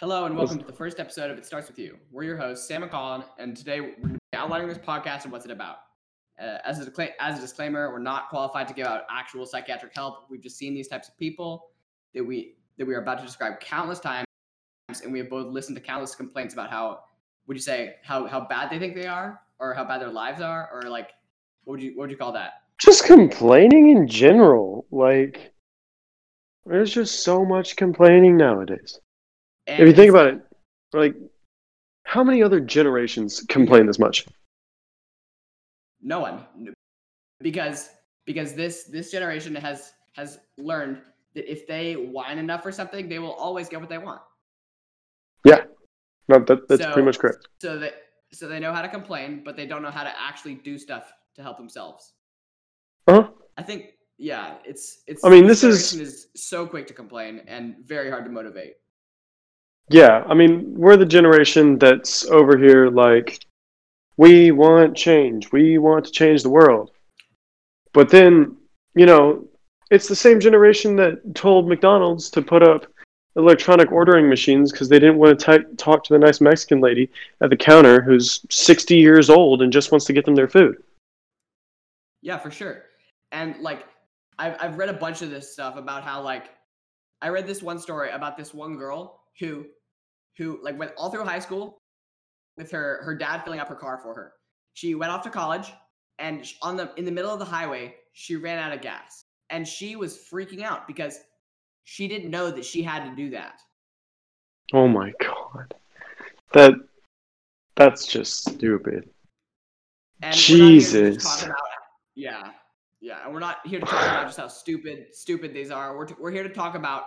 [0.00, 1.98] Hello and welcome to the first episode of It Starts With You.
[2.12, 5.24] We're your hosts, Sam and Colin, and today we're going to be outlining this podcast
[5.24, 5.78] and what's it about.
[6.40, 9.92] Uh, as, a, decla- as a disclaimer, we're not qualified to give out actual psychiatric
[9.92, 10.26] help.
[10.30, 11.70] We've just seen these types of people
[12.14, 14.24] that we that we are about to describe countless times,
[15.02, 17.00] and we have both listened to countless complaints about how
[17.48, 20.40] would you say how how bad they think they are, or how bad their lives
[20.40, 21.10] are, or like
[21.64, 22.52] what would you what would you call that?
[22.80, 24.86] Just complaining in general.
[24.92, 25.52] Like,
[26.66, 29.00] there's just so much complaining nowadays.
[29.68, 30.40] And if you think about it,
[30.94, 31.14] like,
[32.04, 34.26] how many other generations complain this much?
[36.00, 36.46] No one,
[37.40, 37.90] because
[38.24, 41.02] because this this generation has has learned
[41.34, 44.22] that if they whine enough for something, they will always get what they want.
[45.44, 45.64] Yeah,
[46.28, 47.48] no, that, that's So- pretty much correct.
[47.60, 47.94] So that
[48.32, 51.12] so they know how to complain, but they don't know how to actually do stuff
[51.34, 52.14] to help themselves.
[53.06, 53.30] Uh huh.
[53.58, 55.24] I think yeah, it's it's.
[55.24, 58.74] I mean, this is- is so quick to complain and very hard to motivate.
[59.90, 63.44] Yeah, I mean, we're the generation that's over here like,
[64.16, 65.50] we want change.
[65.52, 66.90] We want to change the world.
[67.92, 68.56] But then,
[68.94, 69.46] you know,
[69.90, 72.86] it's the same generation that told McDonald's to put up
[73.36, 77.10] electronic ordering machines because they didn't want to ty- talk to the nice Mexican lady
[77.40, 80.76] at the counter who's 60 years old and just wants to get them their food.
[82.20, 82.82] Yeah, for sure.
[83.30, 83.86] And like
[84.38, 86.50] I've I've read a bunch of this stuff about how like
[87.22, 89.66] I read this one story about this one girl who
[90.38, 91.82] who like went all through high school
[92.56, 94.32] with her her dad filling up her car for her.
[94.74, 95.72] She went off to college
[96.18, 99.24] and on the in the middle of the highway, she ran out of gas.
[99.50, 101.18] And she was freaking out because
[101.84, 103.60] she didn't know that she had to do that.
[104.72, 105.74] Oh my god.
[106.52, 106.74] That
[107.76, 109.08] that's just stupid.
[110.22, 111.42] And we're not here to just Jesus.
[111.44, 111.56] about-
[112.14, 112.50] yeah,
[113.00, 115.96] yeah, and we're not here to talk about just how stupid stupid these are.
[115.96, 117.04] We're t- we're here to talk about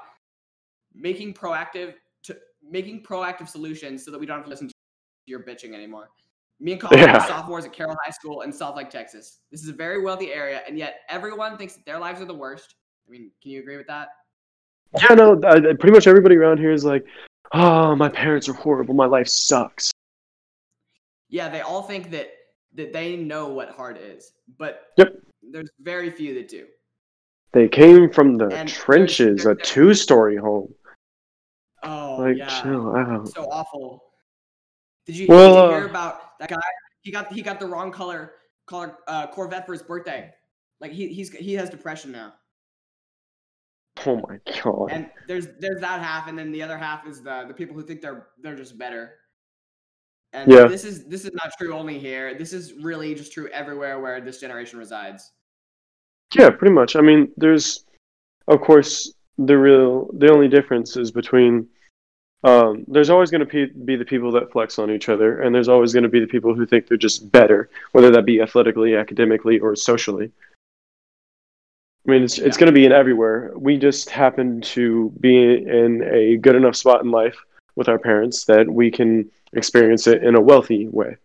[0.94, 1.96] making proactive
[2.68, 4.74] making proactive solutions so that we don't have to listen to
[5.26, 6.10] your bitching anymore.
[6.60, 9.40] Me and Colin are sophomores at Carroll High School in Southlake, Texas.
[9.52, 12.34] This is a very wealthy area, and yet everyone thinks that their lives are the
[12.36, 12.76] worst.
[13.08, 14.10] I mean, can you agree with that?
[15.02, 17.04] Yeah, no, I, pretty much everybody around here is like,
[17.54, 18.94] oh, my parents are horrible.
[18.94, 19.90] My life sucks.
[21.30, 22.30] Yeah, they all think that
[22.76, 25.16] that they know what hard is, but Yep.
[25.52, 26.68] there's very few that do.
[27.52, 30.74] They came from the And there's- trenches, a there- there- two story home.
[31.84, 32.62] Oh, Like, yeah.
[32.62, 33.28] chill out.
[33.30, 34.04] so awful.
[35.06, 36.58] Did you, Well, did you hear uh, about that guy?
[37.02, 38.34] He got he got the wrong color
[38.68, 40.32] color uh, Corvette for his birthday.
[40.80, 42.34] Like he he's he has depression now.
[44.06, 44.92] Oh my god.
[44.92, 47.82] And there's there's that half, and then the other half is the the people who
[47.84, 49.16] think they're they're just better.
[50.34, 50.66] And Yeah.
[50.68, 52.36] this is this is not true only here.
[52.38, 55.32] This is really just true everywhere where this generation resides.
[56.36, 56.96] Yeah, pretty much.
[56.96, 57.84] I mean, there's,
[58.48, 61.68] of course, the real, the only difference is between,
[62.44, 65.54] um, there's always going to be, be the people that flex on each other, and
[65.54, 68.42] there's always going to be the people who think they're just better, whether that be
[68.42, 70.32] athletically, academically, or socially.
[72.08, 73.52] I mean, it's, it's going to be in everywhere.
[73.56, 77.38] We just happen to be in a good enough spot in life
[77.76, 81.18] with our parents that we can experience it in a wealthy way.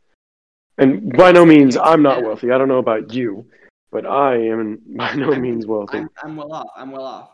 [0.79, 2.51] And by no means, I'm not wealthy.
[2.51, 3.47] I don't know about you,
[3.91, 5.99] but I am by no means wealthy.
[5.99, 6.69] I'm I'm well off.
[6.77, 7.31] I'm well off.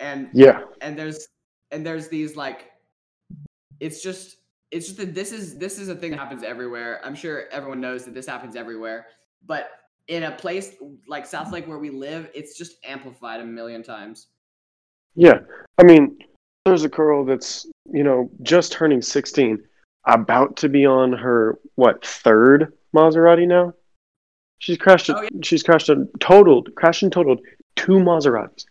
[0.00, 1.28] And Yeah, and there's
[1.70, 2.70] and there's these like
[3.80, 4.36] it's just
[4.70, 7.80] it's just that this is this is a thing that happens everywhere i'm sure everyone
[7.80, 9.06] knows that this happens everywhere
[9.46, 9.70] but
[10.08, 10.74] in a place
[11.08, 14.28] like south lake where we live it's just amplified a million times
[15.14, 15.38] yeah.
[15.78, 16.18] I mean,
[16.64, 19.62] there's a girl that's you know just turning 16,
[20.06, 23.74] about to be on her what third Maserati now.
[24.58, 25.10] She's crashed.
[25.10, 25.28] Oh, yeah.
[25.42, 27.40] She's crashed a totaled, crashed and totaled
[27.76, 28.64] two Maseratis.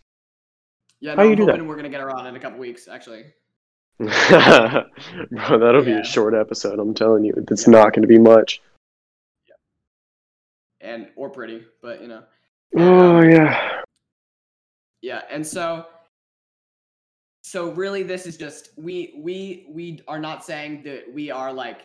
[1.04, 1.64] Yeah How you i'm do that?
[1.64, 3.24] we're gonna get her on in a couple weeks actually
[3.98, 4.08] Bro,
[5.60, 6.80] that'll be a short episode.
[6.80, 7.70] I'm telling you, it's Yeah.
[7.74, 8.60] not going to be much.
[9.48, 9.54] Yeah.
[10.80, 12.24] and or pretty but you know
[12.76, 13.82] Oh Um, yeah,
[15.00, 15.86] yeah and so
[17.44, 21.82] so really this is just we we we are not saying that we are like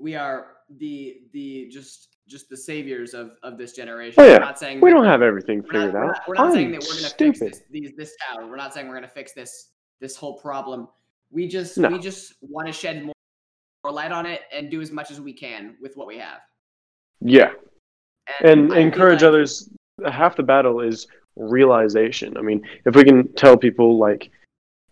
[0.00, 0.46] we are
[0.78, 4.38] the the just just the saviors of of this generation Oh, we're yeah.
[4.38, 6.06] not saying we don't have everything we're not, figured we're out.
[6.06, 8.88] not, we're not saying that we're gonna fix this these, this town we're not saying
[8.88, 9.70] we're gonna fix this
[10.00, 10.88] this whole problem
[11.30, 11.88] we just No.
[11.88, 13.14] we just want to shed more,
[13.84, 16.40] more light on it and do as much as we can with what we have
[17.20, 17.52] Yeah,
[18.42, 19.68] and feel encourage like- others.
[20.10, 22.36] Half the battle is realization.
[22.36, 24.30] I mean, if we can tell people, like,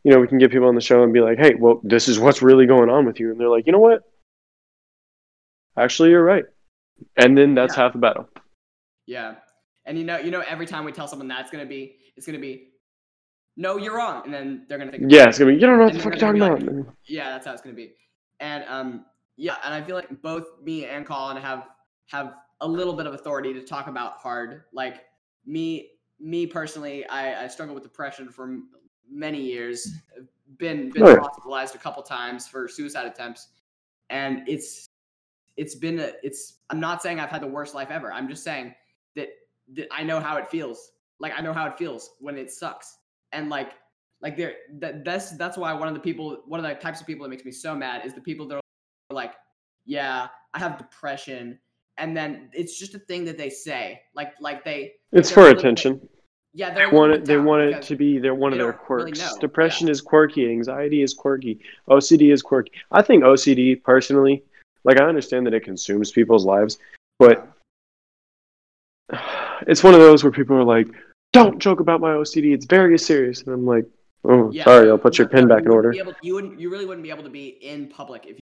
[0.05, 2.06] you know, we can get people on the show and be like, hey, well, this
[2.06, 3.31] is what's really going on with you.
[3.31, 4.03] And they're like, you know what?
[5.76, 6.44] Actually, you're right.
[7.17, 7.85] And then that's Yeah.
[7.85, 8.29] half the battle.
[9.06, 9.37] Yeah.
[9.87, 12.26] And you know, you know, every time we tell someone that, it's gonna be, it's
[12.26, 12.69] gonna be,
[13.56, 15.55] no, you're wrong, and then they're gonna think, Yeah, it's gonna be.
[15.55, 16.47] You don't know what the fuck you're talking be
[16.79, 16.94] about.
[17.06, 17.94] yeah, that's how it's gonna be.
[18.41, 19.05] And um,
[19.37, 21.67] yeah, and I feel like both me and Colin have
[22.06, 24.64] have a little bit of authority to talk about hard.
[24.73, 25.05] Like
[25.47, 28.58] me, me personally, I, I struggle with depression for
[29.11, 29.94] many years.
[30.58, 33.49] Been been Oh, hospitalized a couple times for suicide attempts,
[34.11, 34.87] and it's
[35.62, 36.43] it's been a, it's.
[36.71, 38.09] I'm not saying I've had the worst life ever.
[38.12, 38.75] I'm just saying
[39.17, 39.29] that
[39.77, 40.79] that I know how it feels.
[41.25, 42.87] Like I know how it feels when it sucks,
[43.33, 43.71] and like
[44.23, 47.07] like there that that's that's why one of the people one of the types of
[47.07, 49.33] people that makes me so mad is the people that are like
[49.87, 51.59] yeah i have depression
[51.97, 55.51] and then it's just a thing that they say like like they It's for a
[55.51, 55.93] bit- attention.
[56.53, 57.25] yeah They they're a little want it.
[57.25, 58.19] They want it to be.
[58.19, 59.21] They're one of their don't really quirks.
[59.21, 59.41] yeah.
[59.41, 60.43] Depression is quirky.
[60.51, 61.61] Anxiety is quirky.
[61.89, 62.73] OCD is quirky.
[62.93, 64.45] I think OCD personally,
[64.85, 66.79] like I understand that it consumes people's lives,
[67.19, 67.49] but
[69.67, 70.88] it's one of those where people are like,
[71.32, 72.55] "Don't joke about my OCD.
[72.55, 73.85] It's very serious." And I'm like,
[74.25, 74.88] "Oh, Yeah, sorry.
[74.91, 75.93] I'll put your pen back in order."
[76.23, 78.38] you wouldn't you really wouldn't be able to be in public if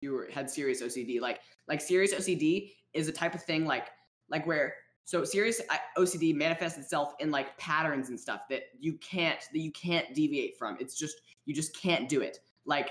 [0.00, 1.20] you were, had serious OCD.
[1.20, 3.88] Like like serious OCD is a type of thing like
[4.28, 4.74] like where
[5.04, 5.60] so serious
[5.98, 10.56] OCD manifests itself in like patterns and stuff that you can't that you can't deviate
[10.58, 10.76] from.
[10.80, 12.38] It's just you just can't do it.
[12.64, 12.90] Like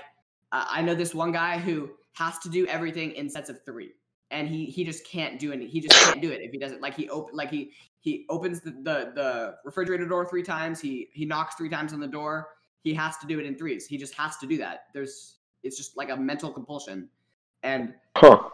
[0.52, 3.92] uh, I know this one guy who has to do everything in sets of three,
[4.30, 5.60] and he he just can't do it.
[5.60, 8.60] He just can't do it if he doesn't like he open like he he opens
[8.60, 10.80] the, the the refrigerator door three times.
[10.80, 12.48] He he knocks three times on the door.
[12.82, 13.86] He has to do it in threes.
[13.86, 14.86] He just has to do that.
[14.92, 17.08] There's it's just like a mental compulsion.
[17.62, 18.50] And Huh?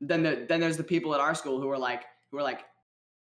[0.00, 2.64] then the then there's the people at our school who are like who are like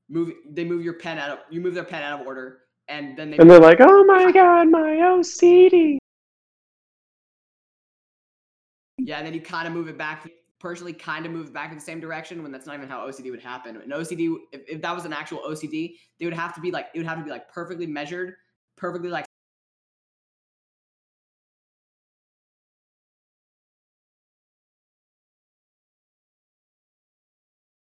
[0.10, 3.18] move they move your pen out of you move their pen out of order and
[3.18, 5.98] then they And they're like, "Oh my god, my OCD."
[9.03, 10.27] Yeah and then you kind of move it back
[10.63, 13.05] personally kind of move it back in the same direction when that's not even how
[13.05, 13.75] OCD would happen.
[13.75, 16.88] An OCD if, if that was an actual OCD, they would have to be like
[16.95, 18.35] it would have to be like perfectly measured,
[18.77, 19.25] perfectly like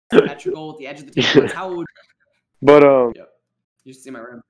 [0.12, 1.48] symmetrical with the edge of the table.
[1.50, 1.86] How would
[2.60, 3.14] But um,
[3.84, 4.42] you should see my room.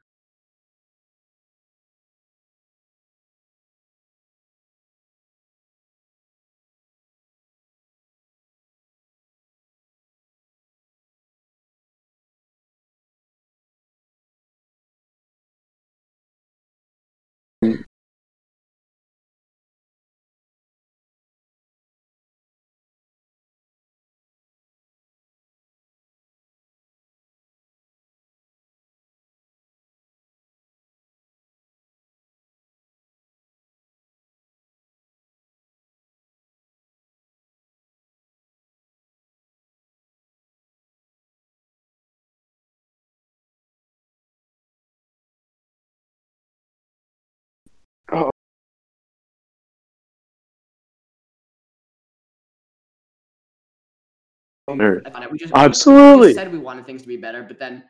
[54.70, 55.06] Nerd.
[55.06, 55.32] It.
[55.32, 56.28] We just we Absolutely.
[56.30, 57.84] just said we wanted things to be better, but then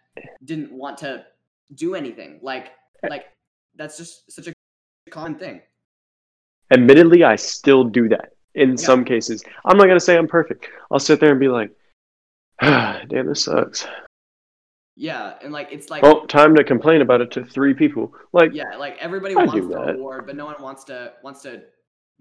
[0.44, 1.26] didn't want to
[1.76, 2.40] do anything.
[2.42, 2.72] Like
[3.10, 3.26] like
[3.76, 4.54] that's just such a
[5.10, 5.62] common thing.
[6.72, 9.44] Admittedly, I still do that in some cases.
[9.66, 10.68] I'm not gonna say I'm perfect.
[10.92, 11.72] I'll sit there and be like,
[12.62, 13.86] ah, "Damn, this sucks."
[14.96, 18.14] Yeah, and like it's like Oh, time to complain about it to three people.
[18.32, 20.24] Like yeah, like everybody I wants the that.
[20.26, 21.64] but no one wants to wants to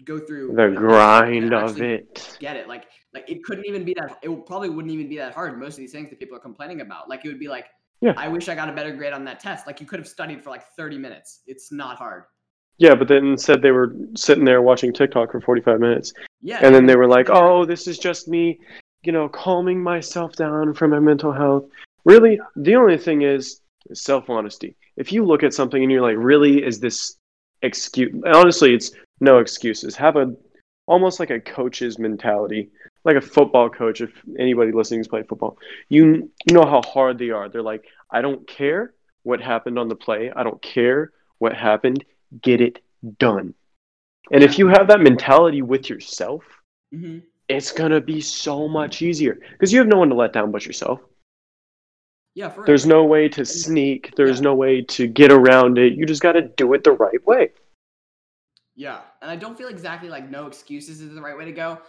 [0.05, 2.37] go through the grind of it.
[2.39, 2.67] Get it?
[2.67, 4.17] Like like it couldn't even be that.
[4.21, 5.59] It probably wouldn't even be that hard.
[5.59, 7.67] Most of these things that people are complaining about, like it would be like,
[8.01, 8.13] Yeah.
[8.17, 9.67] I wish I got a better grade on that test.
[9.67, 11.41] Like you could have studied for like 30 minutes.
[11.47, 12.23] It's not hard.
[12.77, 16.73] Yeah, but then instead they were sitting there watching TikTok for 45 minutes, Yeah, and
[16.73, 18.59] then they were like, "Oh, this is just me,
[19.03, 21.65] you know, calming myself down from my mental health."
[22.03, 23.61] Really, the only thing is
[23.93, 24.75] self honesty.
[24.97, 27.17] If you look at something and you're like, "Really, is this
[27.61, 28.91] excuse?" Honestly, it's
[29.23, 29.95] no excuses.
[29.95, 30.35] Have a
[30.85, 32.69] almost like a coach's mentality,
[33.05, 34.01] like a football coach.
[34.01, 35.57] If anybody listening has played football,
[35.89, 37.49] you you know how hard they are.
[37.49, 40.31] They're like, "I don't care what happened on the play.
[40.35, 42.03] I don't care what happened.
[42.41, 42.79] Get it
[43.17, 43.53] done."
[44.31, 46.43] And if you have that mentality with yourself,
[46.93, 47.23] Mhm.
[47.49, 50.65] it's gonna be so much easier because you have no one to let down but
[50.65, 50.99] yourself.
[52.35, 52.65] Yeah, for real.
[52.65, 54.15] There's no way to sneak.
[54.15, 54.45] There's Yeah.
[54.49, 55.93] no way to get around it.
[55.93, 57.51] You just got to do it the right way.
[58.75, 61.79] Yeah, and I don't feel exactly like no excuses is the right way to go.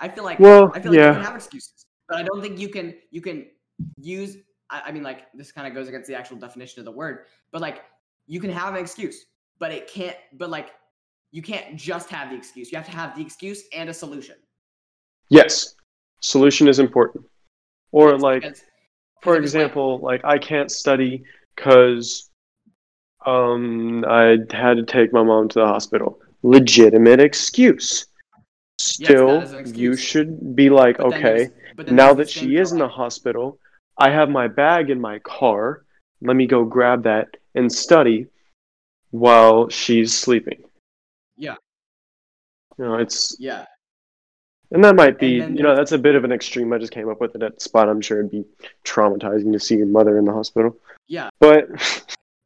[0.00, 2.58] I feel like Well, I feel like you can have excuses, but I don't think
[2.58, 3.46] you can you can
[4.00, 4.38] use.
[4.70, 7.26] I, I mean, like this kind of goes against the actual definition of the word,
[7.52, 7.82] but like
[8.26, 9.26] you can have an excuse,
[9.58, 10.16] but it can't.
[10.34, 10.70] But like
[11.30, 12.72] you can't just have the excuse.
[12.72, 14.36] You have to have the excuse and a solution.
[15.28, 15.74] Yes,
[16.20, 17.24] solution is important.
[17.92, 18.64] Or Yes, like, because-
[19.22, 21.22] for because if like- example, like I can't study
[21.54, 22.30] because
[23.26, 26.20] Um, I had to take my mom to the hospital.
[26.42, 28.06] Legitimate excuse.
[28.78, 32.56] Still, is an you should be like, But okay, there's- but then now that she
[32.56, 33.58] is in the hospital,
[33.98, 35.84] I have my bag in my car.
[36.20, 38.26] Let me go grab that and study
[39.10, 40.64] while she's sleeping.
[41.36, 41.56] Yeah.
[42.78, 43.66] You know, it's Yeah.
[44.72, 46.72] and that might be, you know, that's a bit of an extreme.
[46.72, 47.88] I just came up with it at that spot.
[47.88, 48.44] I'm sure it'd be
[48.84, 50.76] traumatizing to see your mother in the hospital.
[51.06, 51.30] Yeah.
[51.38, 51.68] But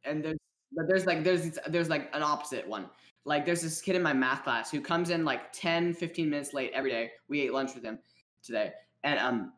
[0.03, 0.37] and there's
[0.79, 2.85] but there's like there's there's like an opposite one
[3.25, 6.53] like there's this kid in my math class who comes in like 10 15 minutes
[6.53, 7.99] late every day we ate lunch with him
[8.41, 8.71] today
[9.03, 9.51] and um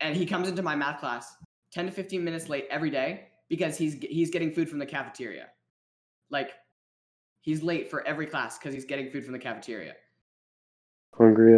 [0.00, 1.34] and he comes into my math class
[1.72, 5.46] 10 to 15 minutes late every day because he's he's getting food from the cafeteria
[6.30, 6.50] like
[7.40, 9.94] he's late for every class because he's getting food from the cafeteria
[11.16, 11.56] hungry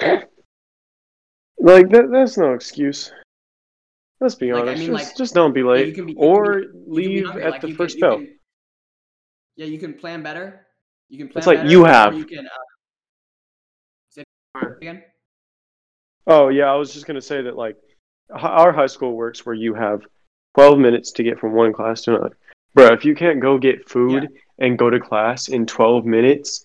[0.00, 0.24] ass.
[1.60, 3.12] Like that, that's no excuse.
[4.20, 4.78] Let's be Like, I honest.
[4.80, 7.50] mean, just, like, just don't be late, be- you can be- or be leave at
[7.50, 8.18] like, the first bell.
[8.18, 8.37] can-
[9.58, 10.66] yeah you can plan better
[11.10, 12.14] you can plan It's like better, you have.
[12.14, 12.64] you can uh,
[14.08, 14.22] say
[14.80, 15.02] again
[16.26, 17.76] Oh yeah, I was just gonna say that like
[18.30, 20.02] our high school works where you have
[20.56, 22.36] 12 minutes to get from one class to another.
[22.74, 26.64] Bro, if you can't go get food and go to class in 12 minutes,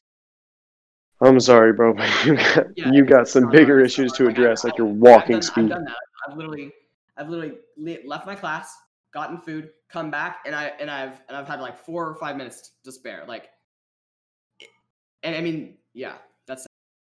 [1.21, 4.17] I'm sorry, bro, but you got Yeah, you got some bigger hard, issues hard.
[4.17, 5.63] to Like, I- address, I- like your I've walking done, speed.
[5.63, 5.97] I've done that.
[6.27, 6.71] I've literally,
[7.15, 7.57] I've literally
[8.05, 8.75] left my class,
[9.13, 12.35] gotten food, come back, and I and I've and I've had like four or five
[12.35, 13.23] minutes to spare.
[13.27, 13.49] Like,
[15.21, 16.15] and I mean, yeah,
[16.47, 16.65] that's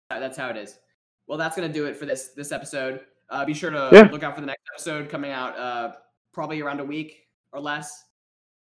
[0.10, 0.79] that's how it is.
[1.27, 3.01] Well, that's gonna do it for this this episode.
[3.29, 4.03] Uh, be sure to Yeah.
[4.12, 5.96] look out for the next episode coming out uh,
[6.34, 8.06] probably around a week or less.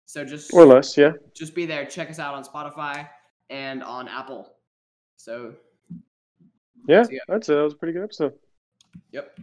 [0.05, 1.13] So just Or less, yeah.
[1.35, 1.85] just be there.
[1.85, 3.09] Check us out on Spotify
[3.49, 4.53] and on Apple.
[5.17, 5.55] So
[6.87, 7.55] Yeah, that's it.
[7.55, 8.33] That was a pretty good episode.
[9.11, 9.35] yep.